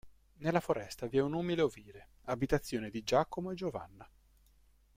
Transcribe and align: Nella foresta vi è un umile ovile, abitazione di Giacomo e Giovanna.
Nella 0.37 0.61
foresta 0.61 1.05
vi 1.05 1.17
è 1.17 1.21
un 1.21 1.33
umile 1.33 1.61
ovile, 1.61 2.07
abitazione 2.23 2.89
di 2.89 3.03
Giacomo 3.03 3.51
e 3.51 3.53
Giovanna. 3.53 4.09